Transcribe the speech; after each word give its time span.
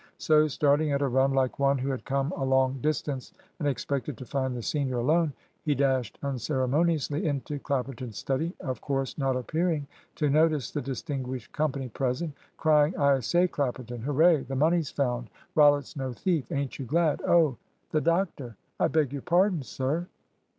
So, 0.17 0.47
starting 0.47 0.91
at 0.91 1.03
a 1.03 1.07
run 1.07 1.31
like 1.31 1.59
one 1.59 1.77
who 1.77 1.91
had 1.91 2.05
come 2.05 2.31
a 2.35 2.43
long 2.43 2.81
distance 2.81 3.33
and 3.59 3.67
expected 3.67 4.17
to 4.17 4.25
find 4.25 4.55
the 4.55 4.61
senior 4.63 4.97
alone, 4.97 5.31
he 5.63 5.75
dashed 5.75 6.17
unceremoniously 6.23 7.27
into 7.27 7.59
Clapperton's 7.59 8.17
study, 8.17 8.51
of 8.61 8.81
course 8.81 9.15
not 9.19 9.35
appearing 9.35 9.85
to 10.15 10.27
notice 10.27 10.71
the 10.71 10.81
distinguished 10.81 11.51
company 11.51 11.87
present, 11.87 12.33
crying 12.57 12.97
"I 12.97 13.19
say, 13.19 13.47
Clapperton. 13.47 14.01
Hooray! 14.01 14.41
The 14.41 14.55
money's 14.55 14.89
found. 14.89 15.29
Rollitt's 15.53 15.95
no 15.95 16.13
thief. 16.13 16.51
Ain't 16.51 16.79
you 16.79 16.85
glad! 16.85 17.21
Oh, 17.21 17.57
the 17.91 18.01
doctor! 18.01 18.55
I 18.79 18.87
beg 18.87 19.13
your 19.13 19.21
pardon, 19.21 19.61
sir." 19.61 20.07